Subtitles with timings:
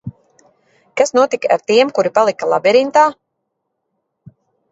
[1.01, 3.05] Kas notika ar tiem, kuri palika labirintā?